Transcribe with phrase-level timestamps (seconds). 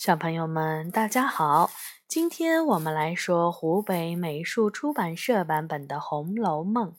[0.00, 1.68] 小朋友们，大家好！
[2.08, 6.92] 今天我们来说湖北美术出版社版本的《红楼梦》。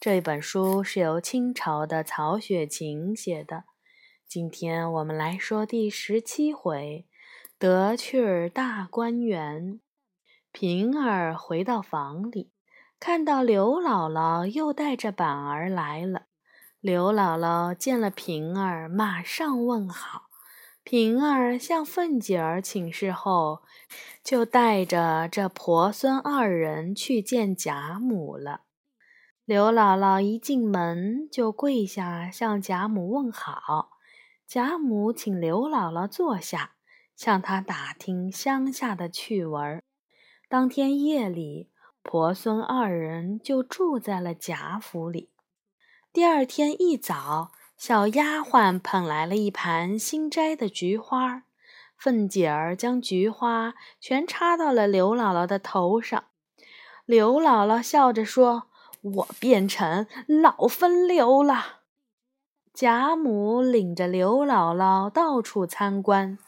[0.00, 3.62] 这本书是由清朝的曹雪芹写的。
[4.26, 7.06] 今天我们来说第十七回：
[7.56, 9.78] 得趣儿大观园。
[10.50, 12.50] 平儿回到房里，
[12.98, 16.22] 看到刘姥姥又带着板儿来了。
[16.80, 20.23] 刘姥姥见了平儿，马上问好。
[20.84, 23.62] 平儿向凤姐儿请示后，
[24.22, 28.60] 就带着这婆孙二人去见贾母了。
[29.46, 33.92] 刘姥姥一进门就跪下向贾母问好。
[34.46, 36.72] 贾母请刘姥姥坐下，
[37.16, 39.82] 向她打听乡下的趣闻。
[40.50, 41.70] 当天夜里，
[42.02, 45.30] 婆孙二人就住在了贾府里。
[46.12, 47.52] 第二天一早。
[47.76, 51.42] 小丫鬟捧来了一盘新摘的菊花，
[51.98, 56.24] 凤姐儿将菊花全插到了刘姥姥的头上。
[57.04, 58.68] 刘姥姥笑着说
[59.02, 61.80] ：“我变成老风流了。”
[62.72, 66.38] 贾母领着刘姥姥到处参观，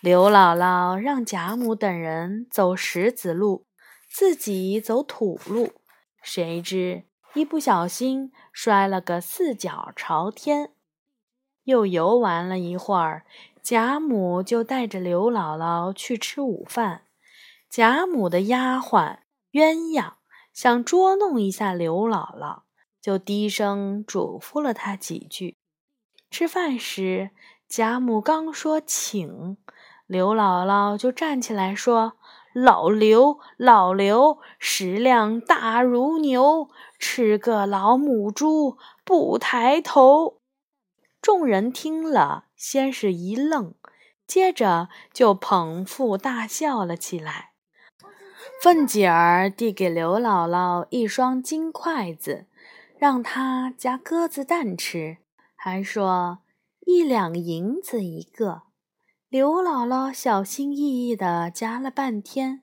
[0.00, 3.66] 刘姥姥让贾母等人走石子路，
[4.10, 5.72] 自己走土路，
[6.22, 10.72] 谁知一不小心摔了个四脚朝天。
[11.64, 13.24] 又游玩了一会儿，
[13.62, 17.06] 贾母就带着刘姥姥去吃午饭。
[17.70, 19.18] 贾母的丫鬟
[19.52, 20.14] 鸳鸯
[20.52, 22.62] 想捉弄一下刘姥姥，
[23.00, 25.56] 就低声嘱咐了她几句。
[26.30, 27.30] 吃饭时，
[27.68, 29.56] 贾母刚说请，
[30.06, 32.18] 刘姥姥就站起来说
[32.52, 40.38] ：“老刘，老刘，食量大如牛，吃个老母猪不抬头。”
[41.22, 43.74] 众人听了，先是一愣，
[44.26, 47.52] 接着就捧腹大笑了起来。
[48.60, 52.46] 凤姐儿递给刘姥姥一双金筷子，
[52.98, 55.18] 让她夹鸽子蛋吃，
[55.54, 56.40] 还说
[56.80, 58.62] 一两银子一个。
[59.32, 62.60] 刘姥姥小心翼翼地夹了半天，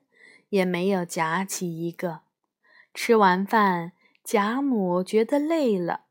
[0.50, 2.20] 也没有夹起一个。
[2.94, 3.90] 吃完饭，
[4.22, 6.02] 贾母觉得累了。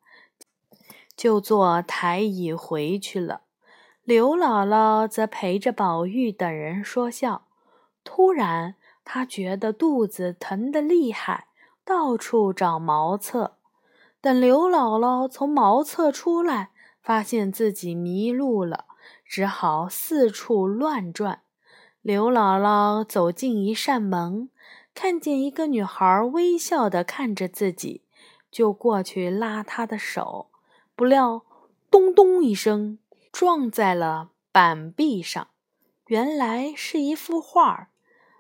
[1.16, 3.44] 就坐台椅回去了，
[4.04, 7.46] 刘姥姥则陪着宝玉等人说笑。
[8.04, 11.48] 突然，她觉得肚子疼得厉害，
[11.86, 13.56] 到处找茅厕。
[14.20, 16.72] 等刘姥姥从茅厕出来，
[17.02, 18.84] 发现自己迷路了，
[19.30, 21.44] 只好四处乱转。
[22.02, 24.50] 刘姥姥走进一扇门，
[24.96, 28.02] 看见一个女孩微笑的看着自己，
[28.50, 30.48] 就过去拉她的手。
[30.96, 31.44] 不料，
[31.92, 32.98] 咚咚一声，
[33.32, 35.50] 撞在了板壁上。
[36.08, 37.90] 原来是一幅画。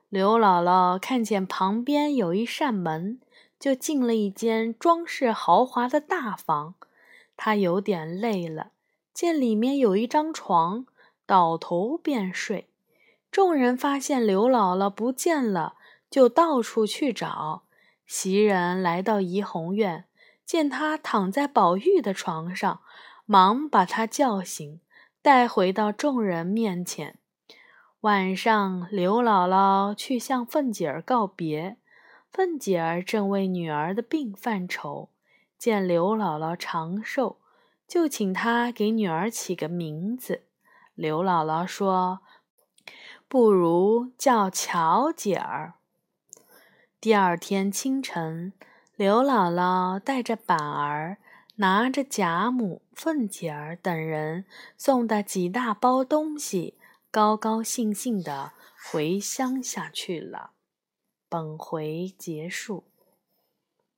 [0.09, 3.19] 刘姥姥看见旁边有一扇门，
[3.59, 6.73] 就进了一间装饰豪华的大房。
[7.37, 8.71] 她有点累了，
[9.19, 10.85] 见里面有一张床，
[11.25, 12.69] 倒头便睡。
[13.29, 15.73] 众人发现刘姥姥不见了，
[16.09, 17.63] 就到处去找。
[18.05, 20.05] 袭人来到怡红院。
[20.45, 22.79] 见他躺在宝玉的床上，
[23.25, 24.79] 忙把他叫醒，
[25.21, 27.19] 带回到众人面前。
[27.99, 31.75] 晚上，刘姥姥去向凤姐儿告别，
[32.31, 35.09] 凤姐儿正为女儿的病犯愁，
[35.57, 37.38] 见刘姥姥长寿，
[37.89, 40.43] 就请她给女儿起个名字。
[40.93, 42.21] 刘姥姥说
[43.27, 45.73] ：“不如叫巧姐儿。”
[47.01, 48.53] 第二天清晨。
[48.95, 51.19] 刘姥姥带着板儿，
[51.55, 54.43] 拿着贾母、凤姐儿等人
[54.77, 56.77] 送的几大包东西，
[57.09, 58.51] 高高兴兴地
[58.91, 60.51] 回乡下去了。
[61.29, 62.88] 本回结束。